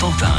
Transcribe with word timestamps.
Cotentin. 0.00 0.38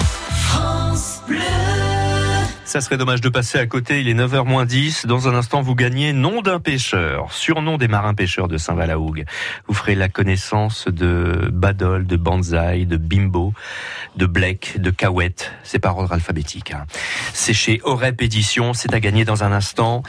Ça 2.63 2.81
serait 2.81 2.97
dommage 2.97 3.19
de 3.19 3.29
passer 3.29 3.57
à 3.57 3.65
côté, 3.65 3.99
il 3.99 4.07
est 4.07 4.13
9h 4.13 4.45
moins 4.45 4.65
10. 4.65 5.05
Dans 5.05 5.27
un 5.27 5.35
instant, 5.35 5.61
vous 5.61 5.75
gagnez 5.75 6.13
nom 6.13 6.41
d'un 6.41 6.59
pêcheur, 6.59 7.31
surnom 7.33 7.77
des 7.77 7.87
marins 7.87 8.13
pêcheurs 8.13 8.47
de 8.47 8.57
Saint-Valahougue. 8.57 9.25
Vous 9.67 9.73
ferez 9.73 9.95
la 9.95 10.07
connaissance 10.07 10.87
de 10.87 11.49
Badol, 11.51 12.05
de 12.05 12.15
Banzai, 12.15 12.85
de 12.85 12.97
Bimbo, 12.97 13.53
de 14.15 14.25
Blake, 14.25 14.79
de 14.79 14.91
Cahouette. 14.91 15.51
C'est 15.63 15.79
par 15.79 15.97
ordre 15.97 16.13
alphabétique. 16.13 16.71
hein. 16.71 16.85
C'est 17.33 17.53
chez 17.53 17.81
Orep 17.83 18.21
Édition, 18.21 18.73
c'est 18.73 18.93
à 18.93 18.99
gagner 18.99 19.25
dans 19.25 19.43
un 19.43 19.51
instant. 19.51 20.03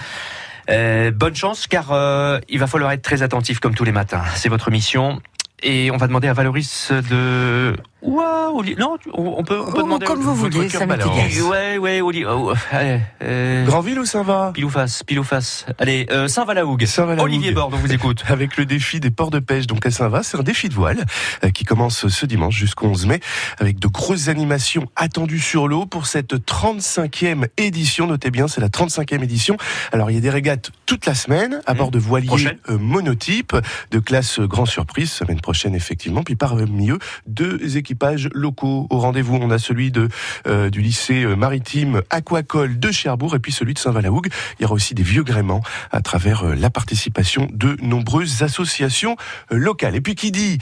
Euh, 0.69 1.11
bonne 1.11 1.35
chance 1.35 1.67
car 1.67 1.91
euh, 1.93 2.39
il 2.49 2.59
va 2.61 2.67
falloir 2.67 2.93
être 2.93 3.03
très 3.03 3.23
attentif 3.23 3.59
comme 3.59 3.75
tous 3.75 3.85
les 3.85 3.93
matins. 3.93 4.23
C'est 4.37 4.49
votre 4.49 4.71
mission. 4.71 5.21
Et 5.63 5.91
on 5.91 5.99
va 5.99 6.07
demander 6.07 6.27
à 6.27 6.33
Valoris 6.33 6.91
de... 7.11 7.77
Waouh, 8.03 8.63
non, 8.79 8.97
on 9.13 9.35
on 9.39 9.45
peut, 9.45 9.61
on 9.61 9.73
peut 9.73 9.73
Oh, 9.77 9.83
demander 9.83 10.07
comme 10.07 10.21
vous 10.21 10.35
voulez, 10.35 10.69
ça. 10.69 10.87
Ouais, 10.87 11.79
ouais, 11.79 12.01
Oli, 12.01 12.25
oh, 12.25 12.53
allez, 12.71 13.01
euh, 13.23 13.65
Grandville 13.67 13.99
ou 13.99 14.05
ça 14.07 14.23
va 14.23 14.53
Pile 14.55 14.65
ou 14.65 14.71
face, 14.71 15.03
pile 15.03 15.19
ou 15.21 15.25
face. 15.25 15.67
Allez, 15.79 16.07
euh, 16.11 16.27
Saint-Valahougue. 16.27 16.87
Olivier 17.19 17.53
Borde, 17.53 17.75
on 17.75 17.79
vous 17.79 17.93
écoute. 17.93 18.25
avec 18.29 18.57
le 18.57 18.65
défi 18.65 19.01
des 19.01 19.11
ports 19.11 19.31
de 19.31 19.39
pêche 19.39 19.67
donc 19.67 19.85
à 19.85 19.91
Saint-Va, 19.91 20.23
c'est 20.23 20.39
un 20.39 20.43
défi 20.43 20.69
de 20.69 20.75
voile 20.75 21.05
euh, 21.45 21.51
qui 21.51 21.65
commence 21.65 22.09
ce 22.09 22.27
dimanche 22.27 22.57
jusqu'au 22.57 22.87
11 22.87 23.07
mai 23.07 23.21
avec 23.59 23.79
de 23.79 23.89
grosses 23.89 24.29
animations 24.29 24.87
attendues 24.97 25.39
sur 25.39 25.69
l'eau 25.69 25.87
pour 25.87 26.07
cette 26.07 26.35
35e 26.35 27.47
édition. 27.57 28.07
Notez 28.07 28.31
bien, 28.31 28.49
c'est 28.49 28.61
la 28.61 28.69
35e 28.69 29.23
édition. 29.23 29.57
Alors 29.93 30.11
il 30.11 30.15
y 30.15 30.19
a 30.19 30.23
des 30.23 30.31
régates 30.31 30.71
toute 30.87 31.07
la 31.07 31.15
semaine 31.15 31.61
à 31.67 31.75
bord 31.75 31.91
de 31.91 31.99
voiliers 31.99 32.59
euh, 32.69 32.79
monotypes 32.79 33.57
de 33.91 33.99
classe 33.99 34.41
grand 34.41 34.67
surprise 34.67 35.11
semaine 35.11 35.41
prochaine 35.41 35.75
effectivement. 35.75 36.23
Puis 36.23 36.37
parmi 36.37 36.91
eux 36.91 36.99
deux 37.27 37.77
équipages 37.91 38.29
locaux 38.35 38.87
au 38.89 38.99
rendez-vous. 39.01 39.37
On 39.43 39.51
a 39.51 39.59
celui 39.59 39.91
de 39.91 40.09
euh, 40.47 40.71
du 40.71 40.81
lycée 40.81 41.25
euh, 41.25 41.35
maritime 41.35 42.03
Aquacole 42.11 42.79
de 42.79 42.93
Cherbourg 42.93 43.35
et 43.35 43.41
puis 43.41 43.51
celui 43.51 43.75
de 43.75 43.81
Saint-Valahougue. 43.81 44.29
Il 44.59 44.63
y 44.63 44.65
aura 44.65 44.75
aussi 44.75 44.95
des 44.95 45.03
vieux 45.03 45.25
gréments 45.25 45.61
à 45.91 46.01
travers 46.01 46.45
euh, 46.45 46.55
la 46.55 46.71
participation 46.71 47.49
de 47.53 47.77
nombreuses 47.83 48.45
associations 48.45 49.17
locales. 49.51 49.97
Et 49.97 50.01
puis 50.01 50.15
qui 50.15 50.31
dit 50.31 50.59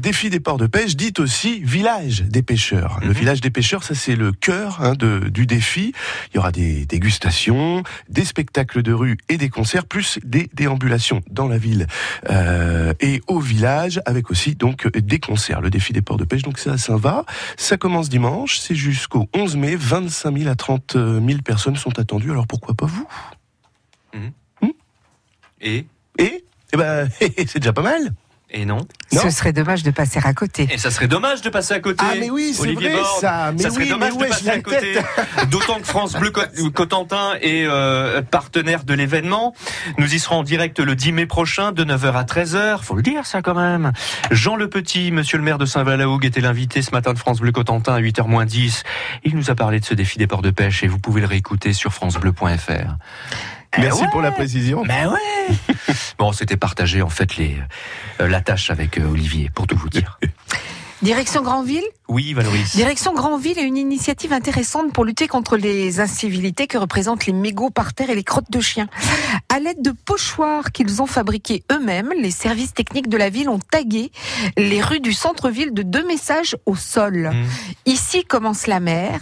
défi 0.00 0.28
des 0.28 0.40
ports 0.40 0.56
de 0.56 0.66
pêche 0.66 0.96
dit 0.96 1.12
aussi 1.18 1.60
village 1.62 2.22
des 2.22 2.42
pêcheurs. 2.42 2.98
Le 3.02 3.08
Mhm. 3.08 3.12
village 3.14 3.40
des 3.40 3.50
pêcheurs, 3.50 3.84
ça 3.84 3.94
c'est 3.94 4.16
le 4.16 4.32
cœur 4.32 4.80
hein, 4.80 4.94
de, 4.94 5.28
du 5.28 5.46
défi. 5.46 5.92
Il 6.32 6.36
y 6.36 6.38
aura 6.38 6.50
des 6.50 6.84
dégustations, 6.86 7.84
des 8.08 8.24
spectacles 8.24 8.82
de 8.82 8.92
rue 8.92 9.18
et 9.28 9.36
des 9.36 9.50
concerts, 9.50 9.86
plus 9.86 10.18
des 10.24 10.50
déambulations 10.54 11.22
dans 11.30 11.46
la 11.46 11.58
ville 11.58 11.86
euh, 12.30 12.92
et 13.00 13.20
au 13.28 13.38
village, 13.38 14.00
avec 14.06 14.30
aussi 14.30 14.56
donc 14.56 14.88
des 14.96 15.20
concerts. 15.20 15.60
Le 15.60 15.70
défi 15.70 15.92
des 15.92 16.02
ports 16.02 16.16
de 16.16 16.24
pêche, 16.24 16.42
donc 16.42 16.58
c'est 16.58 16.70
à 16.72 16.78
Saint-Va. 16.78 17.24
Ça 17.56 17.76
commence 17.76 18.08
dimanche, 18.08 18.58
c'est 18.58 18.74
jusqu'au 18.74 19.28
11 19.34 19.56
mai. 19.56 19.76
25 19.76 20.38
000 20.38 20.50
à 20.50 20.54
30 20.54 20.94
000 20.94 21.42
personnes 21.44 21.76
sont 21.76 21.98
attendues. 21.98 22.30
Alors 22.30 22.46
pourquoi 22.46 22.74
pas 22.74 22.86
vous? 22.86 23.06
Et? 25.60 25.86
Et? 26.18 26.44
Eh 26.72 26.76
ben, 26.76 27.08
c'est 27.20 27.58
déjà 27.58 27.72
pas 27.72 27.82
mal. 27.82 28.12
Et 28.54 28.66
non. 28.66 28.78
Non. 29.12 29.22
Ce 29.22 29.30
serait 29.30 29.52
dommage 29.54 29.82
de 29.82 29.90
passer 29.90 30.20
à 30.22 30.32
côté. 30.34 30.68
Et 30.70 30.76
ça 30.78 30.90
serait 30.90 31.08
dommage 31.08 31.40
de 31.40 31.48
passer 31.48 31.72
à 31.74 31.80
côté. 31.80 32.04
Ah 32.06 32.14
mais 32.20 32.28
oui, 32.30 32.52
c'est 32.54 32.62
Olivier 32.62 32.90
vrai 32.90 33.00
Borde. 33.00 33.20
ça. 33.20 33.50
Mais 33.56 33.62
ça 33.62 33.70
serait 33.70 33.84
oui, 33.84 33.88
dommage 33.90 34.12
mais 34.18 34.26
de 34.26 34.30
passer 34.30 34.48
à 34.50 34.60
côté. 34.60 34.98
D'autant 35.50 35.78
que 35.80 35.86
France 35.86 36.12
Bleu 36.14 36.30
Co- 36.30 36.70
Cotentin 36.74 37.32
est 37.40 37.64
euh, 37.66 38.20
partenaire 38.22 38.84
de 38.84 38.92
l'événement. 38.94 39.54
Nous 39.98 40.14
y 40.14 40.18
serons 40.18 40.36
en 40.40 40.42
direct 40.42 40.80
le 40.80 40.94
10 40.94 41.12
mai 41.12 41.26
prochain 41.26 41.72
de 41.72 41.82
9h 41.84 42.12
à 42.12 42.24
13h. 42.24 42.82
Faut 42.82 42.94
le 42.94 43.02
dire 43.02 43.24
ça 43.26 43.40
quand 43.40 43.54
même. 43.54 43.92
Jean 44.30 44.56
Le 44.56 44.68
Petit, 44.68 45.10
monsieur 45.12 45.38
le 45.38 45.44
maire 45.44 45.58
de 45.58 45.64
Saint-Valahougue, 45.66 46.24
était 46.26 46.40
l'invité 46.42 46.82
ce 46.82 46.90
matin 46.90 47.14
de 47.14 47.18
France 47.18 47.40
Bleu 47.40 47.52
Cotentin 47.52 47.94
à 47.94 48.00
8h 48.00 48.26
moins 48.28 48.44
10. 48.44 48.82
Il 49.24 49.34
nous 49.36 49.50
a 49.50 49.54
parlé 49.54 49.80
de 49.80 49.84
ce 49.86 49.94
défi 49.94 50.18
des 50.18 50.26
ports 50.26 50.42
de 50.42 50.50
pêche 50.50 50.82
et 50.82 50.88
vous 50.88 50.98
pouvez 50.98 51.22
le 51.22 51.26
réécouter 51.26 51.72
sur 51.72 51.92
francebleu.fr. 51.94 52.96
Merci 53.78 54.02
ouais. 54.02 54.10
pour 54.10 54.22
la 54.22 54.32
précision. 54.32 54.84
Mais 54.84 55.06
ouais 55.06 55.56
Bon, 56.18 56.32
c'était 56.32 56.56
partagé 56.56 57.02
en 57.02 57.08
fait 57.08 57.36
les, 57.36 57.56
euh, 58.20 58.28
la 58.28 58.40
tâche 58.40 58.70
avec 58.70 58.98
euh, 58.98 59.10
Olivier, 59.10 59.50
pour 59.54 59.66
tout 59.66 59.76
vous 59.76 59.88
dire. 59.88 60.18
Direction 61.02 61.42
Grandville 61.42 61.82
Oui, 62.06 62.32
Valoris. 62.32 62.76
Direction 62.76 63.12
Grandville 63.12 63.58
est 63.58 63.64
une 63.64 63.76
initiative 63.76 64.32
intéressante 64.32 64.92
pour 64.92 65.04
lutter 65.04 65.26
contre 65.26 65.56
les 65.56 65.98
incivilités 65.98 66.68
que 66.68 66.78
représentent 66.78 67.26
les 67.26 67.32
mégots 67.32 67.70
par 67.70 67.92
terre 67.92 68.10
et 68.10 68.14
les 68.14 68.22
crottes 68.22 68.52
de 68.52 68.60
chiens. 68.60 68.86
À 69.48 69.58
l'aide 69.58 69.82
de 69.82 69.90
pochoirs 69.90 70.70
qu'ils 70.70 71.02
ont 71.02 71.06
fabriqués 71.06 71.64
eux-mêmes, 71.72 72.12
les 72.16 72.30
services 72.30 72.72
techniques 72.72 73.08
de 73.08 73.16
la 73.16 73.30
ville 73.30 73.48
ont 73.48 73.58
tagué 73.58 74.12
les 74.56 74.80
rues 74.80 75.00
du 75.00 75.12
centre-ville 75.12 75.74
de 75.74 75.82
deux 75.82 76.06
messages 76.06 76.56
au 76.66 76.76
sol. 76.76 77.32
Mmh. 77.32 77.46
Ici 77.86 78.24
commence 78.24 78.68
la 78.68 78.78
mer. 78.78 79.18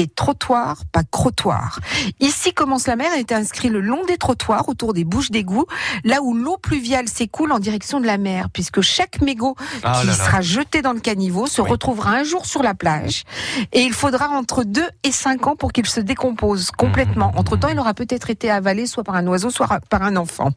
Et 0.00 0.06
trottoir, 0.06 0.82
pas 0.92 1.02
crottoir. 1.02 1.80
Ici 2.20 2.52
commence 2.54 2.86
la 2.86 2.94
mer 2.94 3.10
a 3.12 3.18
été 3.18 3.34
inscrit 3.34 3.68
le 3.68 3.80
long 3.80 4.04
des 4.04 4.16
trottoirs 4.16 4.68
autour 4.68 4.92
des 4.94 5.02
bouches 5.02 5.32
d'égout, 5.32 5.66
là 6.04 6.22
où 6.22 6.34
l'eau 6.34 6.56
pluviale 6.56 7.08
s'écoule 7.08 7.50
en 7.50 7.58
direction 7.58 7.98
de 7.98 8.06
la 8.06 8.16
mer, 8.16 8.48
puisque 8.52 8.80
chaque 8.80 9.20
mégot 9.20 9.56
Ah 9.82 9.98
qui 10.00 10.06
là 10.06 10.16
là. 10.16 10.24
sera 10.24 10.40
jeté 10.40 10.82
dans 10.82 10.92
le 10.92 11.00
caniveau 11.00 11.48
se 11.48 11.60
Oui. 11.60 11.68
retrouvera 11.70 12.12
un 12.12 12.22
jour 12.22 12.46
sur 12.46 12.62
la 12.62 12.74
plage 12.74 13.24
et 13.72 13.80
il 13.82 13.92
faudra 13.92 14.28
entre 14.28 14.62
2 14.62 14.86
et 15.02 15.10
5 15.10 15.48
ans 15.48 15.56
pour 15.56 15.72
qu'il 15.72 15.86
se 15.86 15.98
décompose 15.98 16.70
complètement. 16.70 17.32
Mhm. 17.32 17.38
Entre-temps, 17.38 17.68
il 17.68 17.78
aura 17.80 17.92
peut-être 17.94 18.30
été 18.30 18.52
avalé 18.52 18.86
soit 18.86 19.02
par 19.02 19.16
un 19.16 19.26
oiseau, 19.26 19.50
soit 19.50 19.66
par 19.90 20.02
un 20.04 20.14
enfant. 20.14 20.50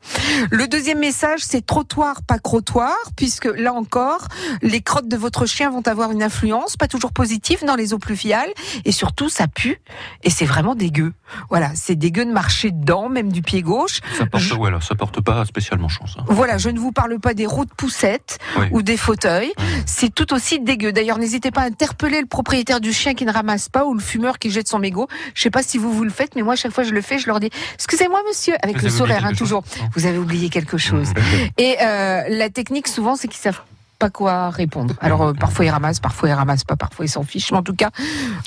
Le 0.52 0.68
deuxième 0.68 1.00
message, 1.00 1.40
c'est 1.42 1.66
trottoir, 1.66 2.22
pas 2.22 2.38
crottoir, 2.38 2.94
puisque 3.16 3.46
là 3.46 3.74
encore, 3.74 4.28
les 4.62 4.82
crottes 4.82 5.08
de 5.08 5.18
votre 5.18 5.48
chien 5.48 5.72
vont 5.72 5.82
avoir 5.88 6.12
une 6.12 6.22
influence, 6.22 6.78
pas 6.78 6.88
toujours 6.88 7.12
positive, 7.12 7.66
dans 7.66 7.76
les 7.76 7.94
eaux 7.94 7.98
pluviales 8.00 8.52
et 8.86 8.92
surtout, 8.92 9.30
ça 9.32 9.48
pue 9.48 9.78
et 10.24 10.30
c'est 10.30 10.46
vraiment 10.46 10.76
dégueu. 10.76 11.14
Voilà, 11.50 11.72
c'est 11.76 11.96
dégueu 11.96 12.26
de 12.26 12.32
marcher 12.32 12.72
dedans, 12.72 13.10
même 13.10 13.32
du 13.32 13.42
pied 13.42 13.62
gauche. 13.62 14.00
Ça 14.18 14.26
porte, 14.26 14.44
Je- 14.44 14.86
ça 14.86 14.96
porte 14.96 15.22
pas 15.22 15.46
spécialement 15.46 15.88
chance. 15.88 16.16
hein. 16.20 16.24
Voilà, 16.28 16.58
je 16.58 16.70
ne 16.70 16.80
vous 16.80 16.92
parle 16.92 17.20
pas 17.20 17.34
des 17.34 17.46
roues 17.46 17.66
de 17.66 17.74
poussettes 17.74 18.38
Oui. 18.60 18.66
ou 18.72 18.82
des 18.82 18.98
fauteuils. 18.98 19.54
C'est 19.86 20.14
tout 20.14 20.34
aussi 20.34 20.60
dégueu. 20.60 20.92
D'ailleurs, 20.92 21.18
n'hésitez 21.18 21.52
pas 21.52 21.62
à 21.62 21.66
interpeller 21.66 22.20
le 22.22 22.28
propriétaire 22.28 22.82
du 22.82 22.92
chien 22.94 23.14
qui 23.14 23.26
ne 23.26 23.32
ramasse 23.32 23.70
pas 23.70 23.86
ou 23.86 23.94
le 23.94 24.00
fumeur 24.02 24.40
qui 24.40 24.52
jette 24.52 24.68
son 24.68 24.80
mégot. 24.80 25.08
Je 25.34 25.42
sais 25.42 25.50
pas 25.50 25.64
si 25.64 25.78
vous 25.78 25.92
vous 25.94 26.04
le 26.04 26.10
faites, 26.10 26.36
mais 26.36 26.42
moi, 26.42 26.54
à 26.54 26.58
chaque 26.58 26.72
fois 26.74 26.84
que 26.84 26.90
je 26.90 26.94
le 26.96 27.02
fais, 27.02 27.18
je 27.18 27.28
leur 27.28 27.40
dis 27.40 27.50
Excusez-moi, 27.76 28.20
monsieur, 28.28 28.54
avec 28.62 28.78
Vous 28.78 28.84
le 28.86 28.90
sourire, 28.90 29.26
hein, 29.26 29.34
toujours. 29.34 29.64
Vous 29.96 30.06
avez 30.06 30.18
oublié 30.18 30.50
quelque 30.50 30.78
chose. 30.78 31.10
Et 31.58 31.78
euh, 31.82 32.24
la 32.30 32.50
technique, 32.50 32.88
souvent, 32.88 33.16
c'est 33.16 33.28
qu'ils 33.28 33.40
savent 33.42 33.62
pas 34.02 34.10
quoi 34.10 34.50
répondre. 34.50 34.96
Alors, 35.00 35.22
euh, 35.22 35.34
parfois, 35.34 35.64
ils 35.66 35.70
ramassent, 35.70 36.00
parfois, 36.00 36.28
ils 36.30 36.34
ramassent 36.34 36.64
pas, 36.64 36.76
parfois, 36.76 37.06
ils 37.06 37.10
s'en 37.10 37.24
fichent. 37.24 37.52
Mais 37.52 37.58
en 37.60 37.64
tout 37.64 37.76
cas, 37.76 37.92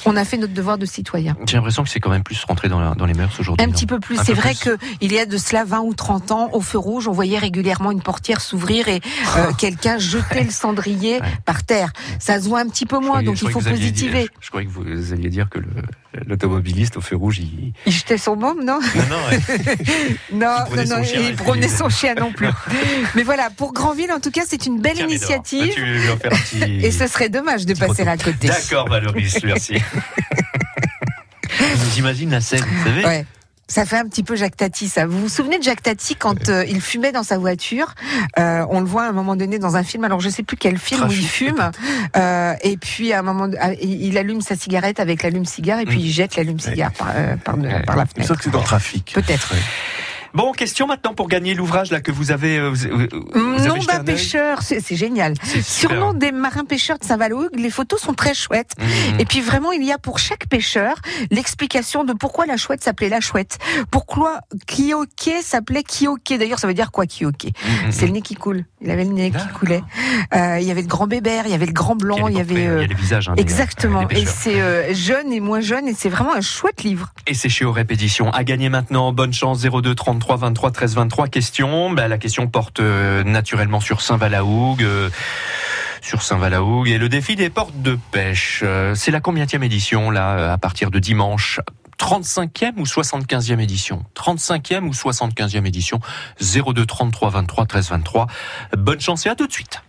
on 0.04 0.16
a 0.16 0.24
fait 0.24 0.36
notre 0.36 0.52
devoir 0.52 0.78
de 0.78 0.84
citoyen. 0.86 1.36
J'ai 1.46 1.56
l'impression 1.56 1.84
que 1.84 1.88
c'est 1.88 2.00
quand 2.00 2.10
même 2.10 2.24
plus 2.24 2.42
rentré 2.44 2.68
dans, 2.68 2.80
la- 2.80 2.94
dans 2.94 3.06
les 3.06 3.14
mœurs 3.14 3.38
aujourd'hui. 3.38 3.62
Un 3.64 3.68
non 3.68 3.72
petit 3.72 3.86
peu 3.86 4.00
plus. 4.00 4.18
C'est 4.24 4.34
vrai 4.34 4.54
plus. 4.54 4.70
que 4.76 4.78
il 5.00 5.12
y 5.12 5.18
a 5.18 5.26
de 5.26 5.38
cela 5.38 5.64
20 5.64 5.80
ou 5.80 5.94
30 5.94 6.32
ans, 6.32 6.50
au 6.52 6.60
feu 6.60 6.78
rouge, 6.78 7.06
on 7.08 7.12
voyait 7.12 7.38
régulièrement 7.38 7.92
une 7.92 8.02
portière 8.02 8.40
s'ouvrir 8.40 8.88
et 8.88 9.00
euh, 9.36 9.52
quelqu'un 9.56 9.98
jeter 9.98 10.42
le 10.44 10.50
cendrier 10.50 11.14
Ouais. 11.20 11.20
par 11.44 11.62
terre. 11.62 11.92
Ça 12.18 12.40
se 12.40 12.48
voit 12.48 12.58
un 12.60 12.68
petit 12.68 12.86
peu 12.86 12.98
moins, 12.98 13.22
donc 13.22 13.40
il 13.40 13.48
faut 13.50 13.60
positiver. 13.60 14.28
je, 14.40 14.46
je 14.46 14.48
croyais 14.50 14.66
que 14.66 14.72
vous 14.72 15.12
alliez 15.12 15.28
dire 15.30 15.48
que 15.48 15.58
le- 15.60 15.68
l'automobiliste 16.26 16.96
au 16.96 17.00
feu 17.00 17.16
rouge, 17.16 17.38
il. 17.38 17.72
Il 17.86 17.92
jetait 17.92 18.18
son 18.18 18.36
môme, 18.36 18.64
non 18.64 18.80
Non, 18.80 19.02
non, 19.10 19.16
ouais. 19.30 19.38
Non, 20.32 20.86
son 20.86 21.02
chien 21.04 21.20
il 21.28 21.36
promenait 21.36 21.68
son 21.68 21.88
chien 21.88 22.14
non 22.14 22.32
plus. 22.32 22.48
Mais 23.14 23.22
voilà, 23.22 23.50
pour 23.50 23.72
Grandville, 23.72 24.12
en 24.12 24.20
tout 24.20 24.30
cas, 24.30 24.42
c'est 24.46 24.66
une 24.66 24.80
belle 24.80 24.94
Tiens, 24.94 25.06
Tu 25.44 25.84
lui 25.84 26.08
un 26.08 26.16
petit. 26.16 26.62
Et 26.82 26.90
ce 26.90 27.06
serait 27.06 27.28
dommage 27.28 27.66
de 27.66 27.74
passer 27.74 28.06
à 28.06 28.16
côté. 28.16 28.48
D'accord, 28.48 28.88
Valoris, 28.88 29.38
merci. 29.44 29.78
J'imagine 31.94 32.30
la 32.30 32.40
scène, 32.40 32.64
vous 32.64 32.84
savez 32.84 33.04
Ouais. 33.04 33.26
Ça 33.66 33.86
fait 33.86 33.96
un 33.96 34.06
petit 34.06 34.22
peu 34.22 34.36
Jacques 34.36 34.58
Tati, 34.58 34.90
ça. 34.90 35.06
Vous 35.06 35.18
vous 35.18 35.28
souvenez 35.30 35.58
de 35.58 35.62
Jacques 35.62 35.82
Tati 35.82 36.16
quand 36.16 36.50
euh, 36.50 36.66
il 36.68 36.82
fumait 36.82 37.12
dans 37.12 37.22
sa 37.22 37.38
voiture 37.38 37.94
Euh, 38.38 38.62
On 38.68 38.80
le 38.80 38.86
voit 38.86 39.04
à 39.04 39.08
un 39.08 39.12
moment 39.12 39.36
donné 39.36 39.58
dans 39.58 39.74
un 39.76 39.82
film. 39.82 40.04
Alors 40.04 40.20
je 40.20 40.28
sais 40.28 40.42
plus 40.42 40.58
quel 40.58 40.76
film 40.76 41.04
où 41.04 41.10
il 41.10 41.26
fume. 41.26 41.70
Euh, 42.14 42.52
et 42.60 42.76
puis 42.76 43.14
à 43.14 43.20
un 43.20 43.22
moment, 43.22 43.48
ah, 43.58 43.72
il 43.80 44.18
allume 44.18 44.42
sa 44.42 44.54
cigarette 44.54 45.00
avec 45.00 45.22
l'allume-cigare 45.22 45.80
et 45.80 45.86
puis 45.86 45.98
il 45.98 46.12
jette 46.12 46.36
l'allume-cigare 46.36 46.92
par, 46.92 47.14
par, 47.42 47.56
Ouais. 47.58 47.82
par 47.84 47.96
la 47.96 48.04
fenêtre. 48.04 48.28
ça 48.28 48.34
que 48.36 48.44
c'est 48.44 48.50
dans 48.50 48.58
le 48.58 48.64
trafic. 48.64 49.12
Peut-être. 49.14 49.54
Bon, 50.34 50.50
question 50.52 50.86
maintenant 50.88 51.14
pour 51.14 51.28
gagner 51.28 51.54
l'ouvrage 51.54 51.90
là 51.92 52.00
que 52.00 52.10
vous 52.10 52.32
avez. 52.32 52.58
euh, 52.58 52.70
Vous, 52.70 52.86
avez 52.86 53.68
Nom 53.68 53.78
d'un 53.78 54.02
pêcheur, 54.02 54.62
c'est 54.62 54.96
génial. 54.96 55.34
Surnom 55.62 56.12
des 56.12 56.32
marins 56.32 56.64
pêcheurs 56.64 56.98
de 56.98 57.04
Saint-Valougue, 57.04 57.50
les 57.54 57.70
photos 57.70 58.00
sont 58.00 58.14
très 58.14 58.34
chouettes. 58.34 58.72
Mmh. 58.78 59.20
Et 59.20 59.24
puis 59.26 59.40
vraiment, 59.40 59.70
il 59.70 59.84
y 59.84 59.92
a 59.92 59.98
pour 59.98 60.18
chaque 60.18 60.48
pêcheur 60.48 60.96
l'explication 61.30 62.02
de 62.04 62.12
pourquoi 62.12 62.46
la 62.46 62.56
chouette 62.56 62.82
s'appelait 62.82 63.08
la 63.08 63.20
chouette. 63.20 63.58
Pourquoi 63.92 64.40
Kioké 64.66 65.40
s'appelait 65.40 65.84
Kioké. 65.84 66.36
D'ailleurs, 66.36 66.58
ça 66.58 66.66
veut 66.66 66.74
dire 66.74 66.90
quoi 66.90 67.06
Kioké 67.06 67.52
Mmh, 67.64 67.86
mmh, 67.88 67.92
C'est 67.92 68.06
le 68.06 68.12
nez 68.12 68.22
qui 68.22 68.34
coule. 68.34 68.64
Il 68.84 68.90
avait 68.90 69.04
le 69.04 69.12
nez 69.12 69.30
qui 69.30 69.48
coulait. 69.58 69.82
Euh, 70.34 70.58
il 70.60 70.66
y 70.66 70.70
avait 70.70 70.82
le 70.82 70.86
grand 70.86 71.06
bébert, 71.06 71.44
il 71.46 71.50
y 71.52 71.54
avait 71.54 71.64
le 71.66 71.72
grand 71.72 71.96
blanc, 71.96 72.28
il 72.28 72.36
y 72.36 72.40
avait... 72.40 72.66
euh, 72.66 72.76
il 72.78 72.82
y 72.82 72.84
a 72.84 72.88
les 72.88 72.94
visages. 72.94 73.28
hein, 73.30 73.34
des- 73.34 73.40
Exactement. 73.42 74.04
des 74.04 74.20
Et 74.20 74.26
c'est 74.26 74.60
euh, 74.60 74.92
jeune 74.94 75.32
et 75.32 75.40
moins 75.40 75.60
jeune, 75.60 75.88
et 75.88 75.94
c'est 75.94 76.10
vraiment 76.10 76.34
un 76.34 76.40
chouette 76.42 76.82
livre. 76.82 77.08
Et 77.26 77.32
c'est 77.34 77.48
chez 77.48 77.64
Orep 77.64 77.90
Édition. 77.90 78.30
À 78.30 78.44
gagner 78.44 78.68
maintenant, 78.68 79.12
bonne 79.12 79.32
chance 79.32 79.62
02 79.62 79.94
33 79.94 80.36
23 80.36 80.70
13 80.70 80.94
23 80.96 81.28
questions. 81.28 81.90
Bah, 81.90 82.08
la 82.08 82.18
question 82.18 82.46
porte 82.46 82.80
naturellement 82.80 83.80
sur 83.80 84.02
Saint-Valahougue. 84.02 84.84
sur 86.02 86.20
Saint-Valahougue 86.22 86.88
et 86.88 86.98
le 86.98 87.08
défi 87.08 87.34
des 87.36 87.48
portes 87.48 87.80
de 87.80 87.98
pêche. 88.12 88.62
C'est 88.94 89.10
la 89.10 89.20
combienième 89.20 89.62
édition 89.62 90.10
là 90.10 90.52
à 90.52 90.58
partir 90.58 90.90
de 90.90 90.98
dimanche 90.98 91.60
35e 91.98 92.78
ou 92.78 92.84
75e 92.84 93.60
édition 93.60 94.04
35e 94.14 94.84
ou 94.84 94.90
75e 94.90 95.66
édition 95.66 96.00
02 96.40 96.86
33 96.86 97.30
23 97.30 97.66
13 97.66 97.88
23. 97.88 98.26
Bonne 98.78 99.00
chance 99.00 99.26
et 99.26 99.28
à 99.28 99.34
tout 99.34 99.46
de 99.46 99.52
suite. 99.52 99.82